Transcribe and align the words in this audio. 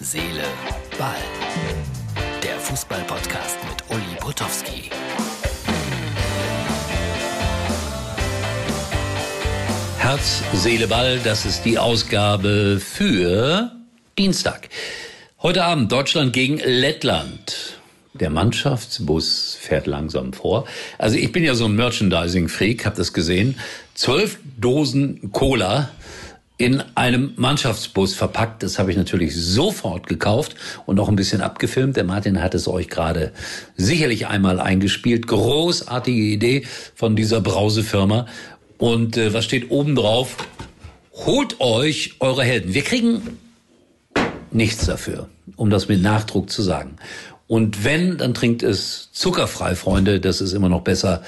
Seele, 0.00 0.44
Ball. 0.96 1.16
Der 2.40 2.56
Fußball-Podcast 2.60 3.56
mit 3.68 3.82
Uli 3.90 4.16
Potowski. 4.20 4.90
Herz, 9.98 10.44
Seele, 10.52 10.86
Ball, 10.86 11.18
das 11.24 11.44
ist 11.44 11.64
die 11.64 11.78
Ausgabe 11.78 12.78
für 12.78 13.72
Dienstag. 14.16 14.68
Heute 15.42 15.64
Abend 15.64 15.90
Deutschland 15.90 16.32
gegen 16.32 16.58
Lettland. 16.58 17.80
Der 18.14 18.30
Mannschaftsbus 18.30 19.58
fährt 19.60 19.88
langsam 19.88 20.32
vor. 20.32 20.66
Also 20.98 21.16
ich 21.16 21.32
bin 21.32 21.42
ja 21.42 21.56
so 21.56 21.64
ein 21.64 21.74
Merchandising-Freak, 21.74 22.86
hab 22.86 22.94
das 22.94 23.12
gesehen. 23.12 23.58
Zwölf 23.94 24.38
Dosen 24.56 25.32
Cola 25.32 25.90
in 26.58 26.82
einem 26.96 27.32
Mannschaftsbus 27.36 28.14
verpackt. 28.14 28.64
Das 28.64 28.80
habe 28.80 28.90
ich 28.90 28.96
natürlich 28.96 29.34
sofort 29.34 30.08
gekauft 30.08 30.56
und 30.86 30.96
noch 30.96 31.08
ein 31.08 31.14
bisschen 31.14 31.40
abgefilmt. 31.40 31.96
Der 31.96 32.02
Martin 32.02 32.42
hat 32.42 32.54
es 32.54 32.66
euch 32.66 32.88
gerade 32.88 33.32
sicherlich 33.76 34.26
einmal 34.26 34.58
eingespielt. 34.58 35.28
Großartige 35.28 36.20
Idee 36.20 36.66
von 36.96 37.14
dieser 37.14 37.40
Brausefirma. 37.40 38.26
Und 38.76 39.16
äh, 39.16 39.32
was 39.32 39.44
steht 39.44 39.70
oben 39.70 39.94
drauf? 39.94 40.36
Holt 41.12 41.60
euch 41.60 42.16
eure 42.18 42.42
Helden. 42.42 42.74
Wir 42.74 42.82
kriegen 42.82 43.38
nichts 44.50 44.86
dafür, 44.86 45.28
um 45.56 45.70
das 45.70 45.88
mit 45.88 46.02
Nachdruck 46.02 46.50
zu 46.50 46.62
sagen. 46.62 46.96
Und 47.46 47.84
wenn, 47.84 48.18
dann 48.18 48.34
trinkt 48.34 48.64
es 48.64 49.10
zuckerfrei, 49.12 49.76
Freunde. 49.76 50.20
Das 50.20 50.40
ist 50.40 50.52
immer 50.52 50.68
noch 50.68 50.82
besser 50.82 51.22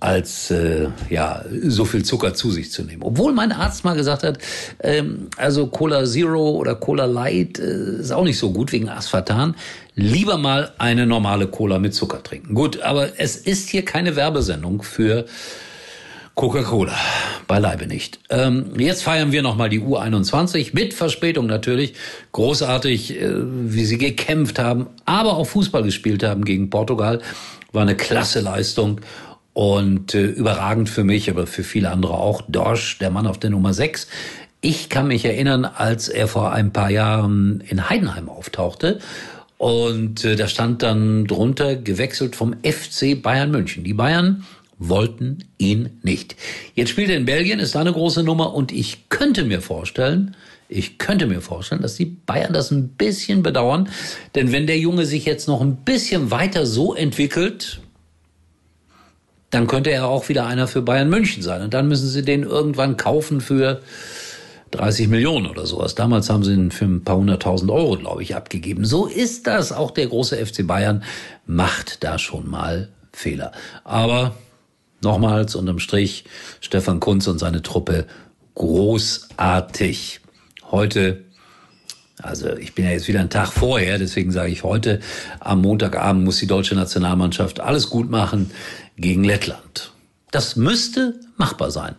als 0.00 0.50
äh, 0.52 0.88
ja 1.10 1.44
so 1.66 1.84
viel 1.84 2.04
Zucker 2.04 2.34
zu 2.34 2.50
sich 2.50 2.70
zu 2.70 2.82
nehmen. 2.82 3.02
Obwohl 3.02 3.32
mein 3.32 3.50
Arzt 3.50 3.84
mal 3.84 3.96
gesagt 3.96 4.22
hat, 4.22 4.38
ähm, 4.80 5.28
also 5.36 5.66
Cola 5.66 6.04
Zero 6.04 6.50
oder 6.50 6.76
Cola 6.76 7.06
Light 7.06 7.58
äh, 7.58 8.00
ist 8.00 8.12
auch 8.12 8.24
nicht 8.24 8.38
so 8.38 8.52
gut 8.52 8.70
wegen 8.72 8.88
Aspartan. 8.88 9.56
Lieber 9.96 10.38
mal 10.38 10.72
eine 10.78 11.06
normale 11.06 11.48
Cola 11.48 11.80
mit 11.80 11.94
Zucker 11.94 12.22
trinken. 12.22 12.54
Gut, 12.54 12.80
aber 12.82 13.18
es 13.18 13.36
ist 13.36 13.68
hier 13.68 13.84
keine 13.84 14.14
Werbesendung 14.14 14.82
für 14.82 15.26
Coca-Cola. 16.36 16.94
Beileibe 17.48 17.88
nicht. 17.88 18.20
Ähm, 18.30 18.66
jetzt 18.78 19.02
feiern 19.02 19.32
wir 19.32 19.42
nochmal 19.42 19.68
die 19.68 19.80
U21 19.80 20.70
mit 20.72 20.94
Verspätung 20.94 21.46
natürlich. 21.46 21.94
Großartig, 22.30 23.20
äh, 23.20 23.32
wie 23.34 23.84
sie 23.84 23.98
gekämpft 23.98 24.60
haben, 24.60 24.86
aber 25.04 25.36
auch 25.36 25.48
Fußball 25.48 25.82
gespielt 25.82 26.22
haben 26.22 26.44
gegen 26.44 26.70
Portugal. 26.70 27.20
War 27.72 27.82
eine 27.82 27.96
klasse 27.96 28.38
Leistung 28.38 29.00
und 29.58 30.14
äh, 30.14 30.24
überragend 30.24 30.88
für 30.88 31.02
mich, 31.02 31.28
aber 31.28 31.48
für 31.48 31.64
viele 31.64 31.90
andere 31.90 32.14
auch. 32.14 32.42
Dorsch, 32.46 32.98
der 32.98 33.10
Mann 33.10 33.26
auf 33.26 33.38
der 33.38 33.50
Nummer 33.50 33.74
6. 33.74 34.06
Ich 34.60 34.88
kann 34.88 35.08
mich 35.08 35.24
erinnern, 35.24 35.64
als 35.64 36.08
er 36.08 36.28
vor 36.28 36.52
ein 36.52 36.72
paar 36.72 36.90
Jahren 36.90 37.64
in 37.68 37.90
Heidenheim 37.90 38.28
auftauchte. 38.28 39.00
Und 39.56 40.24
äh, 40.24 40.36
da 40.36 40.46
stand 40.46 40.84
dann 40.84 41.26
drunter 41.26 41.74
gewechselt 41.74 42.36
vom 42.36 42.54
FC 42.62 43.20
Bayern 43.20 43.50
München. 43.50 43.82
Die 43.82 43.94
Bayern 43.94 44.44
wollten 44.78 45.38
ihn 45.58 45.90
nicht. 46.04 46.36
Jetzt 46.76 46.90
spielt 46.90 47.10
er 47.10 47.16
in 47.16 47.24
Belgien, 47.24 47.58
ist 47.58 47.74
da 47.74 47.80
eine 47.80 47.92
große 47.92 48.22
Nummer 48.22 48.54
und 48.54 48.70
ich 48.70 49.08
könnte 49.08 49.42
mir 49.42 49.60
vorstellen, 49.60 50.36
ich 50.68 50.98
könnte 50.98 51.26
mir 51.26 51.40
vorstellen, 51.40 51.82
dass 51.82 51.96
die 51.96 52.04
Bayern 52.04 52.52
das 52.52 52.70
ein 52.70 52.90
bisschen 52.90 53.42
bedauern, 53.42 53.88
denn 54.36 54.52
wenn 54.52 54.68
der 54.68 54.78
Junge 54.78 55.04
sich 55.04 55.24
jetzt 55.24 55.48
noch 55.48 55.62
ein 55.62 55.78
bisschen 55.78 56.30
weiter 56.30 56.64
so 56.64 56.94
entwickelt, 56.94 57.80
dann 59.50 59.66
könnte 59.66 59.90
er 59.90 60.06
auch 60.06 60.28
wieder 60.28 60.46
einer 60.46 60.66
für 60.66 60.82
Bayern 60.82 61.08
München 61.08 61.42
sein 61.42 61.62
und 61.62 61.74
dann 61.74 61.88
müssen 61.88 62.08
sie 62.08 62.22
den 62.22 62.42
irgendwann 62.42 62.96
kaufen 62.96 63.40
für 63.40 63.80
30 64.72 65.08
Millionen 65.08 65.46
oder 65.46 65.66
sowas. 65.66 65.94
Damals 65.94 66.28
haben 66.28 66.44
sie 66.44 66.52
ihn 66.52 66.70
für 66.70 66.84
ein 66.84 67.04
paar 67.04 67.16
hunderttausend 67.16 67.70
Euro, 67.70 67.96
glaube 67.96 68.22
ich, 68.22 68.36
abgegeben. 68.36 68.84
So 68.84 69.06
ist 69.06 69.46
das. 69.46 69.72
Auch 69.72 69.90
der 69.90 70.08
große 70.08 70.36
FC 70.36 70.66
Bayern 70.66 71.02
macht 71.46 72.04
da 72.04 72.18
schon 72.18 72.50
mal 72.50 72.88
Fehler. 73.12 73.52
Aber 73.84 74.34
Nochmals 75.00 75.54
unterm 75.54 75.78
Strich 75.78 76.24
Stefan 76.60 77.00
Kunz 77.00 77.28
und 77.28 77.38
seine 77.38 77.62
Truppe 77.62 78.06
großartig. 78.54 80.20
Heute, 80.70 81.24
also 82.22 82.56
ich 82.56 82.74
bin 82.74 82.84
ja 82.84 82.90
jetzt 82.90 83.08
wieder 83.08 83.20
einen 83.20 83.30
Tag 83.30 83.52
vorher, 83.52 83.98
deswegen 83.98 84.32
sage 84.32 84.50
ich 84.50 84.64
heute, 84.64 85.00
am 85.40 85.62
Montagabend 85.62 86.24
muss 86.24 86.38
die 86.38 86.46
deutsche 86.46 86.74
Nationalmannschaft 86.74 87.60
alles 87.60 87.90
gut 87.90 88.10
machen 88.10 88.50
gegen 88.96 89.24
Lettland. 89.24 89.92
Das 90.30 90.56
müsste 90.56 91.18
machbar 91.36 91.70
sein. 91.70 91.94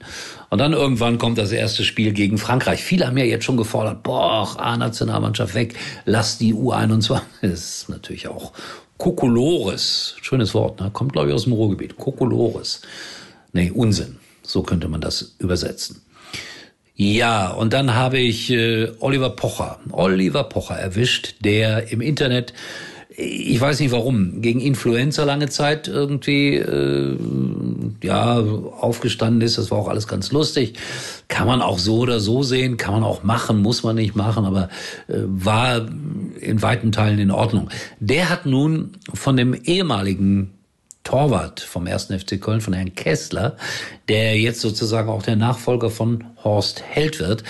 Und 0.50 0.60
dann 0.60 0.74
irgendwann 0.74 1.18
kommt 1.18 1.38
das 1.38 1.52
erste 1.52 1.84
Spiel 1.84 2.12
gegen 2.12 2.38
Frankreich. 2.38 2.84
Viele 2.84 3.08
haben 3.08 3.18
ja 3.18 3.24
jetzt 3.24 3.46
schon 3.46 3.58
gefordert, 3.58 4.04
boah, 4.04 4.60
A-Nationalmannschaft 4.60 5.56
weg, 5.56 5.76
lass 6.06 6.38
die 6.38 6.54
U21. 6.54 7.22
Das 7.42 7.52
ist 7.52 7.90
natürlich 7.90 8.28
auch 8.28 8.54
Kokolores, 8.98 10.16
schönes 10.22 10.54
Wort, 10.54 10.82
ne? 10.82 10.92
kommt 10.92 11.14
glaube 11.14 11.30
ich 11.30 11.34
aus 11.34 11.46
dem 11.46 11.54
Ruhrgebiet. 11.54 11.96
Kokolores. 11.96 12.82
Nee, 13.54 13.72
Unsinn. 13.72 14.18
So 14.44 14.64
könnte 14.64 14.88
man 14.88 15.00
das 15.00 15.36
übersetzen. 15.40 16.02
Ja, 17.02 17.52
und 17.52 17.72
dann 17.72 17.96
habe 17.96 18.18
ich 18.20 18.52
äh, 18.52 18.92
Oliver 19.00 19.30
Pocher, 19.30 19.80
Oliver 19.94 20.44
Pocher 20.44 20.76
erwischt, 20.76 21.36
der 21.46 21.94
im 21.94 22.02
Internet 22.02 22.52
ich 23.16 23.60
weiß 23.60 23.80
nicht 23.80 23.92
warum, 23.92 24.42
gegen 24.42 24.62
Influenza 24.62 25.24
lange 25.24 25.50
Zeit 25.50 25.88
irgendwie 25.88 26.56
äh, 26.56 27.18
ja 28.04 28.40
aufgestanden 28.40 29.42
ist. 29.42 29.58
Das 29.58 29.72
war 29.72 29.78
auch 29.78 29.88
alles 29.88 30.08
ganz 30.08 30.32
lustig. 30.32 30.76
Kann 31.28 31.48
man 31.48 31.62
auch 31.62 31.80
so 31.80 32.00
oder 32.00 32.20
so 32.20 32.44
sehen, 32.44 32.78
kann 32.78 32.94
man 32.94 33.04
auch 33.04 33.24
machen, 33.24 33.62
muss 33.62 33.84
man 33.84 33.96
nicht 33.96 34.16
machen, 34.16 34.46
aber 34.46 34.70
äh, 35.08 35.16
war 35.26 35.88
in 36.40 36.62
weiten 36.62 36.92
Teilen 36.92 37.20
in 37.20 37.32
Ordnung. 37.32 37.70
Der 38.00 38.30
hat 38.30 38.46
nun 38.46 38.92
von 39.14 39.36
dem 39.36 39.54
ehemaligen 39.54 40.59
Torwart 41.04 41.60
vom 41.60 41.88
1. 41.88 42.06
FC 42.06 42.40
Köln, 42.40 42.62
von 42.62 42.74
Herrn 42.74 42.94
Kessler, 42.94 43.58
der 44.08 44.38
jetzt 44.38 44.62
sozusagen 44.62 45.10
auch 45.10 45.24
der 45.24 45.36
Nachfolger 45.36 45.90
von 45.90 46.26
Horst 46.44 46.84
Held 46.84 47.20
wird, 47.20 47.44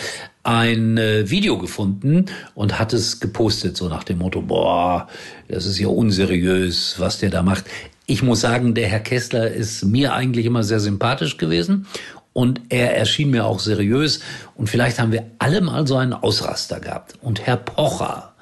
ein 0.43 0.97
äh, 0.97 1.29
Video 1.29 1.57
gefunden 1.57 2.25
und 2.55 2.79
hat 2.79 2.93
es 2.93 3.19
gepostet, 3.19 3.77
so 3.77 3.89
nach 3.89 4.03
dem 4.03 4.19
Motto, 4.19 4.41
boah, 4.41 5.07
das 5.47 5.65
ist 5.65 5.79
ja 5.79 5.87
unseriös, 5.87 6.95
was 6.97 7.19
der 7.19 7.29
da 7.29 7.43
macht. 7.43 7.65
Ich 8.05 8.23
muss 8.23 8.41
sagen, 8.41 8.73
der 8.73 8.87
Herr 8.87 9.01
Kessler 9.01 9.51
ist 9.51 9.83
mir 9.83 10.13
eigentlich 10.13 10.45
immer 10.45 10.63
sehr 10.63 10.79
sympathisch 10.79 11.37
gewesen 11.37 11.85
und 12.33 12.61
er 12.69 12.95
erschien 12.95 13.29
mir 13.29 13.45
auch 13.45 13.59
seriös 13.59 14.21
und 14.55 14.69
vielleicht 14.69 14.99
haben 14.99 15.11
wir 15.11 15.25
alle 15.39 15.61
mal 15.61 15.85
so 15.85 15.97
einen 15.97 16.13
Ausraster 16.13 16.79
gehabt. 16.79 17.15
Und 17.21 17.45
Herr 17.45 17.57
Pocher, 17.57 18.33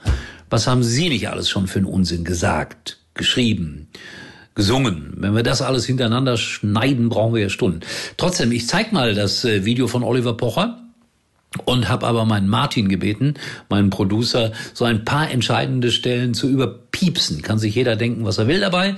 was 0.49 0.67
haben 0.67 0.83
Sie 0.83 1.09
nicht 1.09 1.27
alles 1.29 1.49
schon 1.49 1.67
für 1.67 1.79
einen 1.79 1.87
Unsinn 1.87 2.23
gesagt, 2.23 2.99
geschrieben? 3.15 3.89
Gesungen. 4.57 5.13
Wenn 5.15 5.35
wir 5.35 5.43
das 5.43 5.61
alles 5.61 5.85
hintereinander 5.85 6.35
schneiden, 6.35 7.09
brauchen 7.09 7.35
wir 7.35 7.43
ja 7.43 7.49
Stunden. 7.49 7.81
Trotzdem, 8.17 8.51
ich 8.51 8.67
zeig 8.67 8.91
mal 8.91 9.13
das 9.13 9.45
äh, 9.45 9.63
Video 9.63 9.87
von 9.87 10.03
Oliver 10.03 10.35
Pocher 10.35 10.86
und 11.65 11.89
habe 11.89 12.07
aber 12.07 12.25
meinen 12.25 12.47
Martin 12.47 12.89
gebeten, 12.89 13.35
meinen 13.69 13.89
Producer, 13.89 14.51
so 14.73 14.85
ein 14.85 15.05
paar 15.05 15.29
entscheidende 15.29 15.91
Stellen 15.91 16.33
zu 16.33 16.49
überpiepsen. 16.49 17.41
Kann 17.41 17.59
sich 17.59 17.75
jeder 17.75 17.95
denken, 17.95 18.25
was 18.25 18.37
er 18.37 18.47
will 18.47 18.59
dabei. 18.59 18.95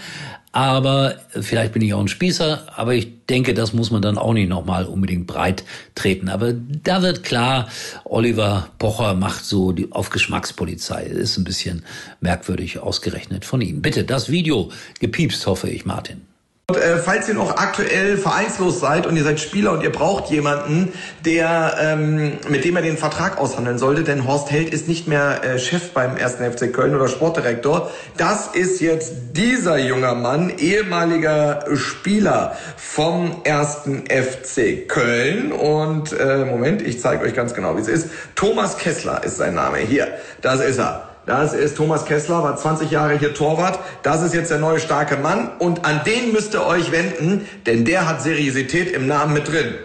Aber 0.51 1.15
vielleicht 1.39 1.73
bin 1.73 1.83
ich 1.83 1.93
auch 1.93 1.99
ein 1.99 2.07
Spießer, 2.07 2.73
aber 2.75 2.95
ich 2.95 3.25
denke, 3.27 3.53
das 3.53 3.71
muss 3.73 3.91
man 3.91 4.01
dann 4.01 4.17
auch 4.17 4.33
nicht 4.33 4.49
nochmal 4.49 4.85
unbedingt 4.85 5.27
breit 5.27 5.63
treten. 5.93 6.27
Aber 6.27 6.53
da 6.53 7.03
wird 7.03 7.23
klar, 7.23 7.67
Oliver 8.03 8.69
Pocher 8.79 9.13
macht 9.13 9.45
so 9.45 9.71
die, 9.71 9.91
auf 9.91 10.09
Geschmackspolizei. 10.09 11.03
Ist 11.03 11.37
ein 11.37 11.43
bisschen 11.43 11.83
merkwürdig 12.19 12.79
ausgerechnet 12.79 13.45
von 13.45 13.61
ihm. 13.61 13.83
Bitte, 13.83 14.03
das 14.03 14.31
Video 14.31 14.71
gepiepst, 14.99 15.45
hoffe 15.45 15.69
ich, 15.69 15.85
Martin. 15.85 16.28
Und, 16.69 16.78
äh, 16.78 16.97
falls 16.97 17.28
ihr 17.28 17.34
noch 17.34 17.57
aktuell 17.57 18.16
vereinslos 18.18 18.80
seid 18.80 19.07
und 19.07 19.18
ihr 19.18 19.24
seid 19.24 19.40
Spieler 19.40 19.72
und 19.72 19.81
ihr 19.81 19.91
braucht 19.91 20.30
jemanden, 20.30 20.94
der 21.25 21.75
ähm, 21.81 22.34
mit 22.47 22.63
dem 22.63 22.75
er 22.75 22.84
den 22.84 22.96
Vertrag 22.96 23.40
aushandeln 23.40 23.80
sollte, 23.80 24.03
denn 24.03 24.28
Horst 24.28 24.52
Held 24.52 24.72
ist 24.72 24.88
nicht 24.88 25.07
mehr 25.07 25.44
äh, 25.44 25.57
Chef 25.57 25.94
beim 25.94 26.16
1. 26.16 26.36
FC 26.36 26.71
Köln 26.71 26.95
oder 26.95 27.07
Sportdirektor. 27.07 27.89
Das 28.18 28.50
ist 28.54 28.81
jetzt 28.81 29.13
dieser 29.36 29.80
junge 29.80 30.13
Mann, 30.13 30.51
ehemaliger 30.60 31.66
Spieler 31.75 32.56
vom 32.77 33.42
1. 33.45 34.04
FC 34.07 34.88
Köln. 34.88 35.51
Und 35.51 36.13
äh, 36.13 36.45
Moment, 36.45 36.83
ich 36.83 37.01
zeige 37.01 37.25
euch 37.25 37.33
ganz 37.33 37.56
genau, 37.56 37.77
wie 37.77 37.81
es 37.81 37.88
ist. 37.88 38.10
Thomas 38.36 38.77
Kessler 38.77 39.24
ist 39.24 39.38
sein 39.38 39.56
Name. 39.56 39.80
Hier, 39.80 40.07
das 40.42 40.62
ist 40.62 40.77
er. 40.77 41.08
Das 41.29 41.53
ist 41.53 41.77
Thomas 41.77 42.03
Kessler, 42.05 42.41
war 42.41 42.57
20 42.57 42.89
Jahre 42.89 43.19
hier 43.19 43.35
Torwart. 43.35 43.77
Das 44.01 44.23
ist 44.23 44.33
jetzt 44.33 44.49
der 44.49 44.57
neue 44.57 44.79
starke 44.79 45.15
Mann 45.15 45.51
und 45.59 45.85
an 45.85 46.03
den 46.03 46.33
müsst 46.33 46.55
ihr 46.55 46.65
euch 46.65 46.91
wenden, 46.91 47.47
denn 47.67 47.85
der 47.85 48.07
hat 48.07 48.23
Seriosität 48.23 48.91
im 48.91 49.05
Namen 49.05 49.35
mit 49.35 49.47
drin. 49.47 49.75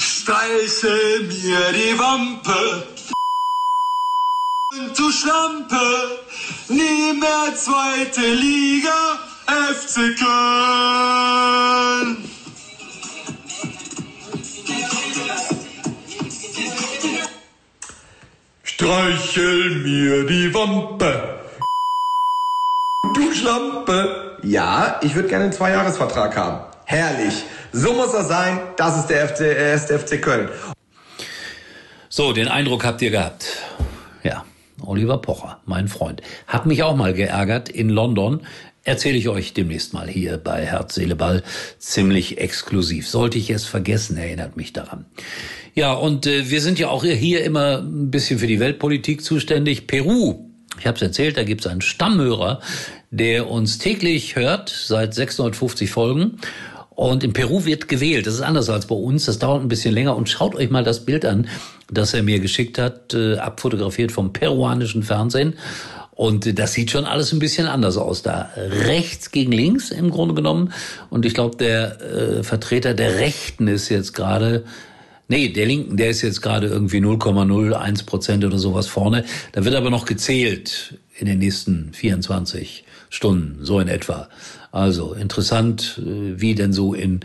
Streiche 0.00 0.88
mir 1.28 1.72
die 1.74 1.96
Wampe, 1.96 2.88
du 4.96 5.12
Schlampe, 5.12 6.18
nie 6.70 7.12
mehr 7.12 7.54
zweite 7.54 8.34
Liga, 8.34 9.20
FC 9.46 10.16
Köln. 10.18 12.27
Streichel 18.62 19.76
mir 19.82 20.26
die 20.26 20.54
Wampe. 20.54 21.40
Du 23.14 23.32
Schlampe. 23.32 24.38
Ja, 24.42 25.00
ich 25.02 25.14
würde 25.14 25.28
gerne 25.28 25.44
einen 25.44 25.52
Zweijahresvertrag 25.52 26.36
haben. 26.36 26.60
Herrlich. 26.84 27.44
So 27.72 27.92
muss 27.92 28.12
das 28.12 28.28
sein. 28.28 28.60
Das 28.76 28.96
ist 28.96 29.06
der 29.08 29.28
FC, 29.28 29.40
äh, 29.40 29.74
ist 29.74 29.86
der 29.86 29.98
FC 29.98 30.22
Köln. 30.22 30.48
So, 32.08 32.32
den 32.32 32.48
Eindruck 32.48 32.84
habt 32.84 33.02
ihr 33.02 33.10
gehabt. 33.10 33.46
Ja. 34.22 34.44
Oliver 34.82 35.18
Pocher, 35.18 35.60
mein 35.66 35.88
Freund, 35.88 36.22
hat 36.46 36.66
mich 36.66 36.82
auch 36.82 36.96
mal 36.96 37.14
geärgert 37.14 37.68
in 37.68 37.88
London. 37.88 38.40
Erzähle 38.84 39.18
ich 39.18 39.28
euch 39.28 39.52
demnächst 39.52 39.92
mal 39.92 40.08
hier 40.08 40.38
bei 40.38 40.64
Herz, 40.64 40.94
Seele, 40.94 41.16
Ball. 41.16 41.42
Ziemlich 41.78 42.38
exklusiv. 42.38 43.08
Sollte 43.08 43.38
ich 43.38 43.50
es 43.50 43.64
vergessen, 43.64 44.16
erinnert 44.16 44.56
mich 44.56 44.72
daran. 44.72 45.04
Ja, 45.74 45.92
und 45.92 46.26
äh, 46.26 46.50
wir 46.50 46.60
sind 46.60 46.78
ja 46.78 46.88
auch 46.88 47.04
hier 47.04 47.44
immer 47.44 47.78
ein 47.78 48.10
bisschen 48.10 48.38
für 48.38 48.46
die 48.46 48.60
Weltpolitik 48.60 49.22
zuständig. 49.22 49.86
Peru. 49.86 50.46
Ich 50.78 50.86
habe 50.86 50.96
es 50.96 51.02
erzählt, 51.02 51.36
da 51.36 51.42
gibt 51.42 51.62
es 51.62 51.66
einen 51.66 51.80
Stammhörer, 51.80 52.60
der 53.10 53.50
uns 53.50 53.78
täglich 53.78 54.36
hört, 54.36 54.70
seit 54.70 55.12
650 55.14 55.90
Folgen. 55.90 56.38
Und 56.90 57.22
in 57.22 57.32
Peru 57.32 57.64
wird 57.64 57.88
gewählt. 57.88 58.26
Das 58.26 58.34
ist 58.34 58.40
anders 58.40 58.68
als 58.70 58.86
bei 58.86 58.94
uns. 58.94 59.26
Das 59.26 59.38
dauert 59.38 59.62
ein 59.62 59.68
bisschen 59.68 59.94
länger. 59.94 60.16
Und 60.16 60.28
schaut 60.28 60.54
euch 60.54 60.70
mal 60.70 60.82
das 60.82 61.04
Bild 61.04 61.24
an, 61.24 61.46
das 61.90 62.14
er 62.14 62.22
mir 62.22 62.40
geschickt 62.40 62.78
hat, 62.78 63.14
äh, 63.14 63.36
abfotografiert 63.36 64.12
vom 64.12 64.32
peruanischen 64.32 65.02
Fernsehen. 65.02 65.54
Und 66.10 66.58
das 66.58 66.72
sieht 66.72 66.90
schon 66.90 67.04
alles 67.04 67.32
ein 67.32 67.38
bisschen 67.38 67.66
anders 67.68 67.96
aus 67.96 68.22
da. 68.22 68.50
Rechts 68.56 69.30
gegen 69.30 69.52
links 69.52 69.92
im 69.92 70.10
Grunde 70.10 70.34
genommen. 70.34 70.72
Und 71.10 71.24
ich 71.24 71.32
glaube, 71.32 71.56
der 71.56 72.00
äh, 72.00 72.42
Vertreter 72.42 72.92
der 72.92 73.20
Rechten 73.20 73.68
ist 73.68 73.88
jetzt 73.88 74.14
gerade 74.14 74.64
Nee, 75.30 75.50
der 75.50 75.66
Linken, 75.66 75.98
der 75.98 76.08
ist 76.08 76.22
jetzt 76.22 76.40
gerade 76.40 76.68
irgendwie 76.68 77.00
0,01 77.00 78.06
Prozent 78.06 78.44
oder 78.46 78.58
sowas 78.58 78.86
vorne. 78.86 79.24
Da 79.52 79.62
wird 79.62 79.74
aber 79.74 79.90
noch 79.90 80.06
gezählt 80.06 80.98
in 81.18 81.26
den 81.26 81.38
nächsten 81.38 81.92
24 81.92 82.84
Stunden, 83.10 83.58
so 83.62 83.78
in 83.78 83.88
etwa. 83.88 84.30
Also 84.72 85.12
interessant, 85.12 86.00
äh, 86.02 86.40
wie 86.40 86.54
denn 86.54 86.72
so 86.72 86.94
in 86.94 87.20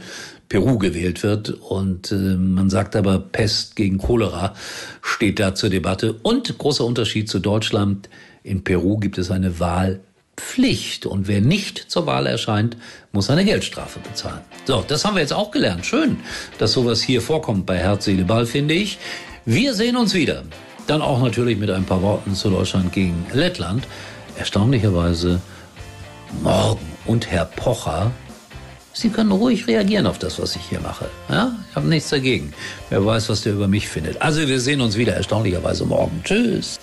Peru 0.54 0.78
gewählt 0.78 1.24
wird. 1.24 1.50
Und 1.50 2.12
äh, 2.12 2.16
man 2.16 2.70
sagt 2.70 2.96
aber, 2.96 3.18
Pest 3.18 3.76
gegen 3.76 3.98
Cholera 3.98 4.54
steht 5.02 5.40
da 5.40 5.56
zur 5.56 5.72
Debatte. 5.72 6.14
Und 6.22 6.56
großer 6.60 6.86
Unterschied 6.86 7.28
zu 7.28 7.40
Deutschland, 7.40 8.08
in 8.44 8.64
Peru 8.64 9.00
gibt 9.00 9.18
es 9.18 9.32
eine 9.32 9.60
Wahlpflicht. 9.60 11.08
Und 11.08 11.28
wer 11.28 11.42
nicht 11.42 11.80
zur 11.80 12.06
Wahl 12.06 12.28
erscheint, 12.28 12.78
muss 13.14 13.32
eine 13.32 13.46
Geldstrafe 13.46 14.00
bezahlen. 14.00 14.42
So, 14.66 14.86
das 14.88 15.04
haben 15.04 15.16
wir 15.16 15.22
jetzt 15.22 15.34
auch 15.34 15.50
gelernt. 15.50 15.88
Schön, 15.88 16.18
dass 16.60 16.74
sowas 16.74 17.02
hier 17.02 17.24
vorkommt 17.24 17.66
bei 17.66 17.80
Herz, 17.80 18.06
Seele, 18.06 18.24
Ball, 18.24 18.46
finde 18.46 18.76
ich. 18.76 19.00
Wir 19.46 19.74
sehen 19.74 19.98
uns 19.98 20.14
wieder. 20.14 20.44
Dann 20.86 21.02
auch 21.02 21.20
natürlich 21.20 21.58
mit 21.58 21.72
ein 21.72 21.86
paar 21.86 22.04
Worten 22.04 22.36
zu 22.36 22.52
Deutschland 22.52 22.94
gegen 22.94 23.26
Lettland. 23.34 23.88
Erstaunlicherweise 24.38 25.42
morgen. 26.44 26.94
Und 27.06 27.32
Herr 27.32 27.46
Pocher, 27.46 28.12
Sie 28.94 29.10
können 29.10 29.32
ruhig 29.32 29.68
reagieren 29.68 30.06
auf 30.06 30.20
das, 30.20 30.40
was 30.40 30.56
ich 30.56 30.62
hier 30.70 30.80
mache. 30.80 31.10
Ja, 31.28 31.52
ich 31.70 31.76
habe 31.76 31.88
nichts 31.88 32.10
dagegen. 32.10 32.54
Wer 32.90 33.04
weiß, 33.06 33.30
was 33.30 33.42
der 33.42 33.54
über 33.54 33.68
mich 33.68 33.88
findet. 33.88 34.22
Also 34.22 34.48
wir 34.48 34.60
sehen 34.60 34.82
uns 34.82 34.96
wieder 34.96 35.14
erstaunlicherweise 35.14 35.86
morgen. 35.86 36.22
Tschüss. 36.24 36.80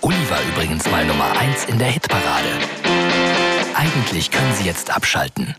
Uli 0.00 0.16
war 0.28 0.40
übrigens 0.52 0.90
mal 0.90 1.04
Nummer 1.06 1.30
1 1.38 1.66
in 1.66 1.78
der 1.78 1.88
Hitparade. 1.88 2.48
Eigentlich 3.74 4.30
können 4.30 4.52
Sie 4.54 4.64
jetzt 4.64 4.94
abschalten. 4.94 5.54